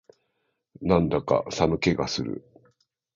[0.81, 2.43] なんだか寒気がする